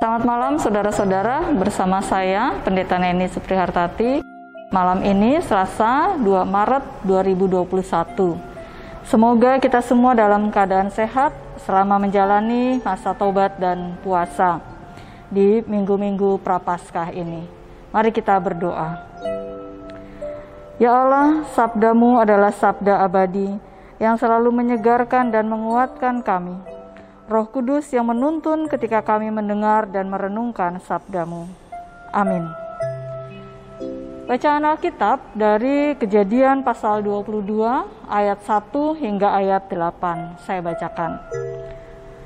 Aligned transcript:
Selamat 0.00 0.24
malam 0.24 0.56
saudara-saudara, 0.56 1.52
bersama 1.60 2.00
saya 2.00 2.56
Pendeta 2.64 2.96
Neni 2.96 3.28
Suprihartati. 3.28 4.24
Malam 4.72 5.04
ini 5.04 5.44
Selasa 5.44 6.16
2 6.16 6.24
Maret 6.48 7.04
2021. 7.04 8.32
Semoga 9.04 9.60
kita 9.60 9.84
semua 9.84 10.16
dalam 10.16 10.48
keadaan 10.48 10.88
sehat 10.88 11.36
selama 11.60 12.00
menjalani 12.00 12.80
masa 12.80 13.12
tobat 13.12 13.60
dan 13.60 14.00
puasa 14.00 14.64
di 15.28 15.60
minggu-minggu 15.68 16.40
Prapaskah 16.40 17.12
ini. 17.12 17.44
Mari 17.92 18.08
kita 18.08 18.40
berdoa. 18.40 19.04
Ya 20.80 20.96
Allah, 20.96 21.44
sabdamu 21.52 22.24
adalah 22.24 22.56
sabda 22.56 23.04
abadi 23.04 23.52
yang 24.00 24.16
selalu 24.16 24.48
menyegarkan 24.48 25.28
dan 25.28 25.44
menguatkan 25.44 26.24
kami 26.24 26.79
Roh 27.30 27.46
Kudus 27.46 27.86
yang 27.94 28.10
menuntun 28.10 28.66
ketika 28.66 29.06
kami 29.06 29.30
mendengar 29.30 29.86
dan 29.86 30.10
merenungkan 30.10 30.82
sabdamu. 30.82 31.46
Amin. 32.10 32.42
Bacaan 34.26 34.66
Alkitab 34.66 35.38
dari 35.38 35.94
kejadian 35.94 36.66
pasal 36.66 37.06
22 37.06 37.86
ayat 38.10 38.42
1 38.42 38.74
hingga 38.98 39.30
ayat 39.30 39.70
8. 39.70 40.42
Saya 40.42 40.58
bacakan. 40.58 41.22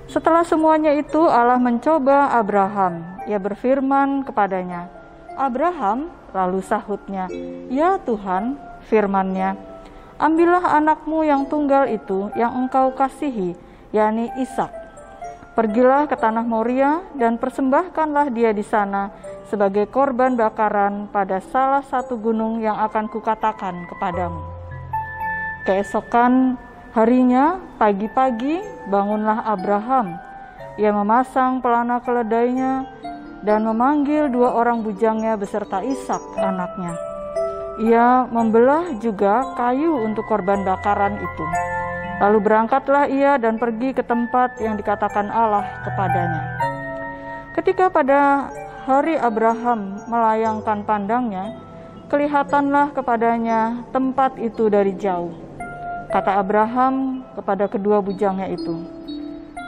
Setelah 0.08 0.40
semuanya 0.40 0.96
itu 0.96 1.20
Allah 1.28 1.60
mencoba 1.60 2.32
Abraham. 2.32 3.04
Ia 3.28 3.36
berfirman 3.36 4.24
kepadanya, 4.24 4.88
Abraham, 5.36 6.08
lalu 6.32 6.64
sahutnya, 6.64 7.28
Ya 7.68 8.00
Tuhan, 8.00 8.56
firmannya, 8.88 9.52
ambillah 10.16 10.80
anakmu 10.80 11.28
yang 11.28 11.44
tunggal 11.44 11.92
itu 11.92 12.32
yang 12.32 12.56
engkau 12.56 12.88
kasihi, 12.96 13.52
yakni 13.92 14.32
Ishak 14.40 14.83
Pergilah 15.54 16.10
ke 16.10 16.18
tanah 16.18 16.42
Moria 16.42 17.06
dan 17.14 17.38
persembahkanlah 17.38 18.26
dia 18.34 18.50
di 18.50 18.66
sana 18.66 19.14
sebagai 19.46 19.86
korban 19.86 20.34
bakaran 20.34 21.06
pada 21.14 21.38
salah 21.38 21.86
satu 21.86 22.18
gunung 22.18 22.58
yang 22.58 22.74
akan 22.74 23.06
kukatakan 23.06 23.86
kepadamu. 23.86 24.42
Keesokan 25.62 26.58
harinya, 26.90 27.62
pagi-pagi, 27.78 28.58
bangunlah 28.90 29.46
Abraham. 29.46 30.18
Ia 30.74 30.90
memasang 30.90 31.62
pelana 31.62 32.02
keledainya 32.02 32.90
dan 33.46 33.62
memanggil 33.62 34.26
dua 34.34 34.58
orang 34.58 34.82
bujangnya 34.82 35.38
beserta 35.38 35.86
Ishak 35.86 36.34
anaknya. 36.34 36.98
Ia 37.78 38.26
membelah 38.26 38.98
juga 38.98 39.54
kayu 39.54 40.02
untuk 40.02 40.26
korban 40.26 40.66
bakaran 40.66 41.14
itu. 41.14 41.46
Lalu 42.22 42.38
berangkatlah 42.46 43.10
ia 43.10 43.34
dan 43.42 43.58
pergi 43.58 43.90
ke 43.90 44.06
tempat 44.06 44.62
yang 44.62 44.78
dikatakan 44.78 45.26
Allah 45.34 45.66
kepadanya. 45.82 46.42
Ketika 47.58 47.90
pada 47.90 48.50
hari 48.86 49.18
Abraham 49.18 49.98
melayangkan 50.06 50.86
pandangnya, 50.86 51.58
kelihatanlah 52.06 52.94
kepadanya 52.94 53.82
tempat 53.90 54.38
itu 54.38 54.70
dari 54.70 54.94
jauh. 54.94 55.34
Kata 56.14 56.38
Abraham 56.38 57.26
kepada 57.34 57.66
kedua 57.66 57.98
bujangnya 57.98 58.46
itu, 58.46 58.86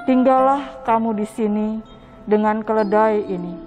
"Tinggallah 0.06 0.86
kamu 0.86 1.18
di 1.18 1.26
sini 1.26 1.68
dengan 2.22 2.62
keledai 2.62 3.26
ini. 3.26 3.58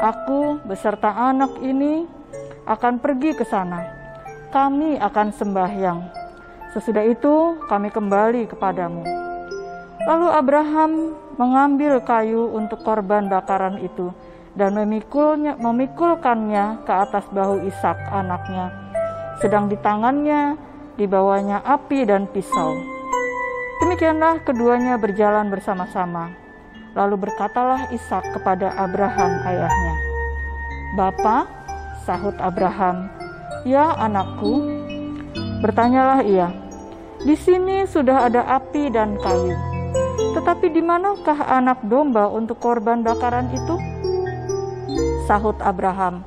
Aku 0.00 0.56
beserta 0.64 1.12
anak 1.12 1.60
ini 1.60 2.08
akan 2.64 2.96
pergi 2.96 3.36
ke 3.36 3.44
sana. 3.44 3.84
Kami 4.48 4.96
akan 4.96 5.28
sembahyang." 5.36 6.15
Sesudah 6.76 7.08
itu 7.08 7.56
kami 7.72 7.88
kembali 7.88 8.52
kepadamu. 8.52 9.00
Lalu 10.04 10.28
Abraham 10.28 11.16
mengambil 11.40 12.04
kayu 12.04 12.52
untuk 12.52 12.84
korban 12.84 13.32
bakaran 13.32 13.80
itu 13.80 14.12
dan 14.52 14.76
memikulnya, 14.76 15.56
memikulkannya 15.56 16.84
ke 16.84 16.92
atas 16.92 17.24
bahu 17.32 17.64
Ishak 17.64 17.96
anaknya. 18.12 18.68
Sedang 19.40 19.72
di 19.72 19.80
tangannya 19.80 20.60
dibawanya 21.00 21.64
api 21.64 22.04
dan 22.04 22.28
pisau. 22.28 22.76
Demikianlah 23.80 24.44
keduanya 24.44 25.00
berjalan 25.00 25.48
bersama-sama. 25.48 26.28
Lalu 26.92 27.24
berkatalah 27.24 27.88
Ishak 27.88 28.36
kepada 28.36 28.76
Abraham 28.76 29.32
ayahnya, 29.48 29.94
"Bapa," 30.92 31.48
sahut 32.04 32.36
Abraham, 32.36 33.08
"Ya 33.64 33.96
anakku." 33.96 34.60
Bertanyalah 35.56 36.20
ia, 36.20 36.52
di 37.26 37.34
sini 37.34 37.82
sudah 37.90 38.30
ada 38.30 38.46
api 38.46 38.86
dan 38.86 39.18
kayu. 39.18 39.58
Tetapi 40.38 40.70
di 40.70 40.78
manakah 40.78 41.42
anak 41.42 41.82
domba 41.82 42.30
untuk 42.30 42.62
korban 42.62 43.02
bakaran 43.02 43.50
itu? 43.50 43.74
Sahut 45.26 45.58
Abraham, 45.58 46.22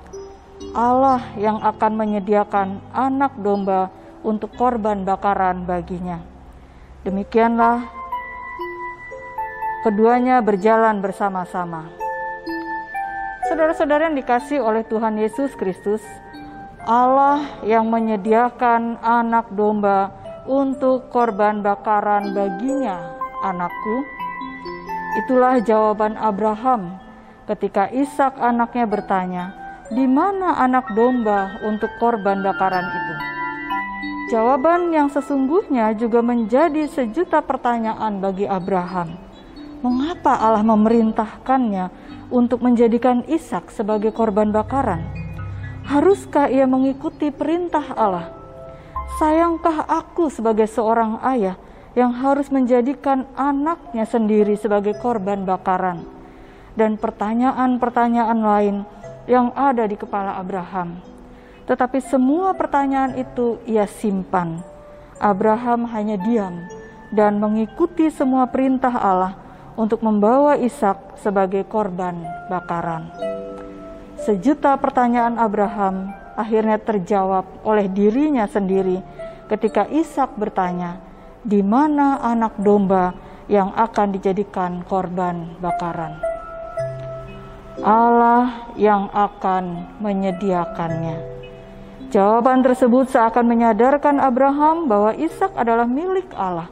Allah 0.75 1.23
yang 1.39 1.63
akan 1.63 1.95
menyediakan 1.95 2.83
anak 2.91 3.31
domba 3.39 3.87
untuk 4.27 4.51
korban 4.59 5.07
bakaran 5.07 5.63
baginya. 5.63 6.19
Demikianlah 7.07 7.87
keduanya 9.87 10.43
berjalan 10.43 10.99
bersama-sama. 10.99 11.87
Saudara-saudara 13.47 14.11
yang 14.11 14.19
dikasih 14.19 14.59
oleh 14.59 14.83
Tuhan 14.83 15.15
Yesus 15.15 15.55
Kristus, 15.55 16.03
Allah 16.83 17.47
yang 17.63 17.87
menyediakan 17.87 18.99
anak 18.99 19.47
domba 19.55 20.11
untuk 20.49 21.13
korban 21.13 21.61
bakaran 21.61 22.33
baginya, 22.33 22.97
anakku. 23.45 24.01
Itulah 25.21 25.61
jawaban 25.61 26.17
Abraham 26.17 26.97
ketika 27.45 27.85
Ishak 27.93 28.41
anaknya 28.41 28.89
bertanya, 28.89 29.45
"Di 29.93 30.09
mana 30.09 30.57
anak 30.57 30.89
domba 30.97 31.61
untuk 31.61 31.93
korban 32.01 32.41
bakaran 32.41 32.81
itu?" 32.81 33.15
Jawaban 34.33 34.89
yang 34.89 35.09
sesungguhnya 35.13 35.93
juga 35.93 36.25
menjadi 36.25 36.89
sejuta 36.89 37.45
pertanyaan 37.45 38.17
bagi 38.17 38.49
Abraham. 38.49 39.17
Mengapa 39.85 40.33
Allah 40.33 40.65
memerintahkannya 40.65 41.89
untuk 42.33 42.65
menjadikan 42.65 43.21
Ishak 43.29 43.69
sebagai 43.69 44.13
korban 44.13 44.49
bakaran? 44.49 45.01
Haruskah 45.89 46.49
ia 46.49 46.69
mengikuti 46.69 47.33
perintah 47.33 47.85
Allah? 47.97 48.38
Sayangkah 49.19 49.83
aku 49.83 50.31
sebagai 50.31 50.63
seorang 50.71 51.19
ayah 51.27 51.59
yang 51.91 52.15
harus 52.15 52.47
menjadikan 52.47 53.27
anaknya 53.35 54.07
sendiri 54.07 54.55
sebagai 54.55 54.95
korban 54.95 55.43
bakaran? 55.43 56.07
Dan 56.71 56.95
pertanyaan-pertanyaan 56.95 58.39
lain 58.39 58.87
yang 59.27 59.51
ada 59.59 59.83
di 59.83 59.99
kepala 59.99 60.39
Abraham. 60.39 61.03
Tetapi 61.67 61.99
semua 61.99 62.55
pertanyaan 62.55 63.19
itu 63.19 63.59
ia 63.67 63.83
simpan. 63.91 64.63
Abraham 65.19 65.83
hanya 65.91 66.15
diam 66.15 66.55
dan 67.11 67.43
mengikuti 67.43 68.07
semua 68.07 68.47
perintah 68.47 68.95
Allah 68.95 69.35
untuk 69.75 69.99
membawa 69.99 70.55
Ishak 70.55 71.19
sebagai 71.19 71.67
korban 71.67 72.23
bakaran. 72.47 73.11
Sejuta 74.15 74.79
pertanyaan 74.79 75.35
Abraham 75.35 76.15
akhirnya 76.39 76.79
terjawab 76.79 77.43
oleh 77.67 77.91
dirinya 77.91 78.47
sendiri 78.47 79.03
ketika 79.51 79.83
Ishak 79.91 80.39
bertanya, 80.39 81.03
"Di 81.43 81.59
mana 81.59 82.23
anak 82.23 82.55
domba 82.55 83.11
yang 83.51 83.75
akan 83.75 84.15
dijadikan 84.15 84.87
korban 84.87 85.59
bakaran?" 85.59 86.15
Allah 87.83 88.71
yang 88.79 89.11
akan 89.11 89.95
menyediakannya. 89.99 91.39
Jawaban 92.09 92.63
tersebut 92.65 93.11
seakan 93.11 93.45
menyadarkan 93.47 94.19
Abraham 94.19 94.87
bahwa 94.87 95.11
Ishak 95.15 95.55
adalah 95.55 95.85
milik 95.85 96.27
Allah. 96.35 96.67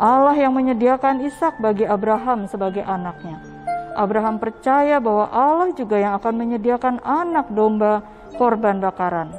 Allah 0.00 0.34
yang 0.34 0.56
menyediakan 0.56 1.22
Ishak 1.22 1.62
bagi 1.62 1.86
Abraham 1.86 2.50
sebagai 2.50 2.82
anaknya. 2.82 3.51
Abraham 3.92 4.40
percaya 4.40 4.96
bahwa 4.98 5.28
Allah 5.28 5.70
juga 5.76 6.00
yang 6.00 6.16
akan 6.16 6.34
menyediakan 6.36 6.96
anak 7.04 7.52
domba 7.52 8.00
korban 8.36 8.80
bakaran. 8.80 9.32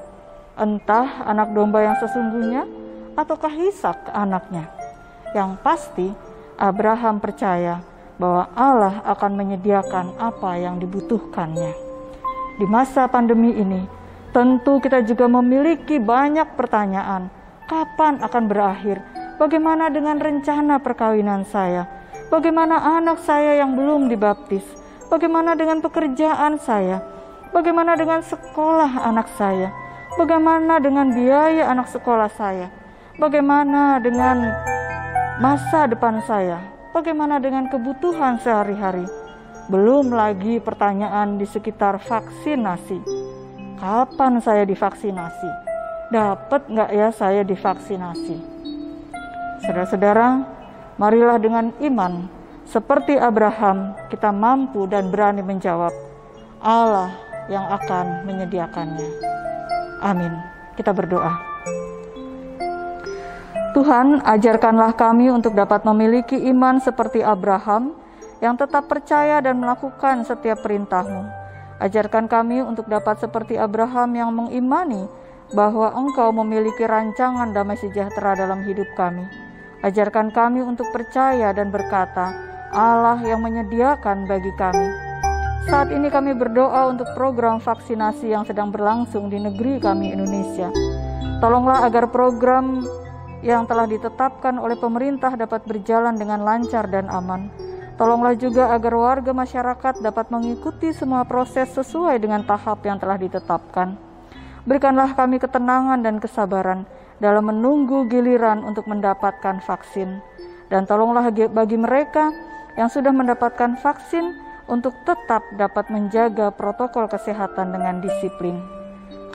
Entah 0.54 1.26
anak 1.26 1.54
domba 1.58 1.82
yang 1.82 1.98
sesungguhnya 1.98 2.70
ataukah 3.18 3.54
Ishak 3.54 4.14
anaknya. 4.14 4.70
Yang 5.34 5.52
pasti 5.66 6.08
Abraham 6.58 7.18
percaya 7.18 7.82
bahwa 8.22 8.46
Allah 8.54 9.02
akan 9.10 9.32
menyediakan 9.34 10.22
apa 10.22 10.62
yang 10.62 10.78
dibutuhkannya. 10.78 11.74
Di 12.62 12.66
masa 12.70 13.10
pandemi 13.10 13.58
ini, 13.58 13.82
tentu 14.30 14.78
kita 14.78 15.02
juga 15.02 15.26
memiliki 15.26 15.98
banyak 15.98 16.54
pertanyaan. 16.54 17.34
Kapan 17.66 18.22
akan 18.22 18.44
berakhir? 18.46 19.02
Bagaimana 19.42 19.90
dengan 19.90 20.22
rencana 20.22 20.78
perkawinan 20.78 21.42
saya? 21.50 21.90
Bagaimana 22.34 22.98
anak 22.98 23.22
saya 23.22 23.62
yang 23.62 23.78
belum 23.78 24.10
dibaptis? 24.10 24.66
Bagaimana 25.06 25.54
dengan 25.54 25.86
pekerjaan 25.86 26.58
saya? 26.58 26.98
Bagaimana 27.54 27.94
dengan 27.94 28.26
sekolah 28.26 29.06
anak 29.06 29.30
saya? 29.38 29.70
Bagaimana 30.18 30.82
dengan 30.82 31.14
biaya 31.14 31.70
anak 31.70 31.94
sekolah 31.94 32.34
saya? 32.34 32.74
Bagaimana 33.22 34.02
dengan 34.02 34.50
masa 35.38 35.86
depan 35.86 36.26
saya? 36.26 36.58
Bagaimana 36.90 37.38
dengan 37.38 37.70
kebutuhan 37.70 38.42
sehari-hari? 38.42 39.06
Belum 39.70 40.10
lagi 40.10 40.58
pertanyaan 40.58 41.38
di 41.38 41.46
sekitar 41.46 42.02
vaksinasi. 42.02 42.98
Kapan 43.78 44.42
saya 44.42 44.66
divaksinasi? 44.66 45.50
Dapat 46.10 46.66
nggak 46.66 46.90
ya 46.98 47.14
saya 47.14 47.46
divaksinasi? 47.46 48.42
Saudara-saudara, 49.62 50.50
marilah 50.98 51.42
dengan 51.42 51.74
iman 51.82 52.30
seperti 52.68 53.18
Abraham 53.20 53.94
kita 54.10 54.34
mampu 54.34 54.86
dan 54.88 55.10
berani 55.14 55.42
menjawab 55.46 55.92
Allah 56.64 57.12
yang 57.52 57.68
akan 57.68 58.24
menyediakannya. 58.24 59.10
Amin. 60.00 60.32
Kita 60.80 60.96
berdoa. 60.96 61.54
Tuhan, 63.74 64.22
ajarkanlah 64.22 64.94
kami 64.94 65.34
untuk 65.34 65.58
dapat 65.58 65.82
memiliki 65.82 66.38
iman 66.54 66.78
seperti 66.78 67.26
Abraham 67.26 67.98
yang 68.38 68.54
tetap 68.54 68.86
percaya 68.86 69.42
dan 69.42 69.58
melakukan 69.58 70.22
setiap 70.24 70.62
perintah-Mu. 70.62 71.26
Ajarkan 71.82 72.30
kami 72.30 72.62
untuk 72.62 72.86
dapat 72.86 73.18
seperti 73.18 73.58
Abraham 73.58 74.10
yang 74.14 74.30
mengimani 74.30 75.10
bahwa 75.52 75.90
Engkau 75.94 76.30
memiliki 76.32 76.86
rancangan 76.86 77.50
damai 77.52 77.76
sejahtera 77.76 78.38
dalam 78.38 78.62
hidup 78.64 78.88
kami. 78.94 79.26
Ajarkan 79.84 80.32
kami 80.32 80.64
untuk 80.64 80.88
percaya 80.96 81.52
dan 81.52 81.68
berkata, 81.68 82.32
Allah 82.72 83.20
yang 83.20 83.44
menyediakan 83.44 84.24
bagi 84.24 84.56
kami. 84.56 84.88
Saat 85.68 85.92
ini 85.92 86.08
kami 86.08 86.32
berdoa 86.32 86.88
untuk 86.88 87.12
program 87.12 87.60
vaksinasi 87.60 88.32
yang 88.32 88.48
sedang 88.48 88.72
berlangsung 88.72 89.28
di 89.28 89.44
negeri 89.44 89.84
kami 89.84 90.16
Indonesia. 90.16 90.72
Tolonglah 91.44 91.84
agar 91.84 92.08
program 92.08 92.80
yang 93.44 93.68
telah 93.68 93.84
ditetapkan 93.84 94.56
oleh 94.56 94.80
pemerintah 94.80 95.36
dapat 95.36 95.68
berjalan 95.68 96.16
dengan 96.16 96.48
lancar 96.48 96.88
dan 96.88 97.12
aman. 97.12 97.52
Tolonglah 98.00 98.40
juga 98.40 98.72
agar 98.72 98.96
warga 98.96 99.36
masyarakat 99.36 100.00
dapat 100.00 100.32
mengikuti 100.32 100.96
semua 100.96 101.28
proses 101.28 101.68
sesuai 101.76 102.24
dengan 102.24 102.48
tahap 102.48 102.88
yang 102.88 102.96
telah 103.04 103.20
ditetapkan. 103.20 104.13
Berikanlah 104.64 105.16
kami 105.16 105.40
ketenangan 105.40 106.00
dan 106.04 106.24
kesabaran 106.24 106.88
dalam 107.20 107.52
menunggu 107.52 108.08
giliran 108.08 108.64
untuk 108.64 108.88
mendapatkan 108.88 109.60
vaksin. 109.64 110.24
Dan 110.72 110.88
tolonglah 110.88 111.30
bagi 111.52 111.78
mereka 111.78 112.32
yang 112.80 112.88
sudah 112.88 113.12
mendapatkan 113.12 113.78
vaksin 113.78 114.34
untuk 114.66 114.96
tetap 115.04 115.44
dapat 115.60 115.92
menjaga 115.92 116.50
protokol 116.56 117.12
kesehatan 117.12 117.76
dengan 117.76 118.00
disiplin. 118.00 118.58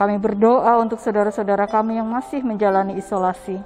Kami 0.01 0.17
berdoa 0.17 0.81
untuk 0.81 0.97
saudara-saudara 0.97 1.69
kami 1.69 2.01
yang 2.01 2.09
masih 2.09 2.41
menjalani 2.41 2.97
isolasi 2.97 3.61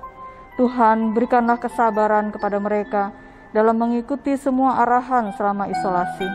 Tuhan, 0.54 1.18
berikanlah 1.18 1.58
kesabaran 1.58 2.30
kepada 2.30 2.62
mereka 2.62 3.10
dalam 3.58 3.74
mengikuti 3.74 4.38
semua 4.38 4.86
arahan 4.86 5.34
selama 5.34 5.66
isolasi. 5.66 6.30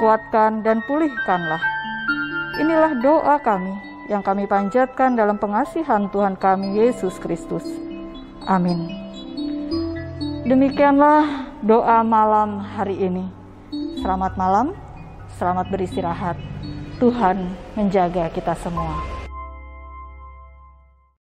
Kuatkan 0.00 0.64
dan 0.64 0.80
pulihkanlah. 0.88 1.60
Inilah 2.56 2.96
doa 3.04 3.36
kami 3.44 3.91
yang 4.10 4.22
kami 4.24 4.50
panjatkan 4.50 5.14
dalam 5.14 5.38
pengasihan 5.38 6.10
Tuhan 6.10 6.34
kami 6.34 6.80
Yesus 6.80 7.18
Kristus. 7.22 7.62
Amin. 8.48 8.90
Demikianlah 10.42 11.52
doa 11.62 12.02
malam 12.02 12.58
hari 12.58 12.98
ini. 12.98 13.30
Selamat 14.02 14.34
malam, 14.34 14.74
selamat 15.38 15.70
beristirahat. 15.70 16.34
Tuhan 16.98 17.54
menjaga 17.78 18.26
kita 18.34 18.58
semua. 18.58 19.11